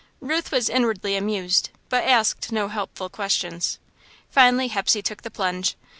Ruth 0.19 0.51
was 0.51 0.67
inwardly 0.67 1.15
amused 1.15 1.69
but 1.89 2.03
asked 2.03 2.51
no 2.51 2.69
helpful 2.69 3.07
questions. 3.07 3.77
Finally, 4.31 4.69
Hepsey 4.69 5.03
took 5.03 5.21
the 5.21 5.29
plunge. 5.29 5.75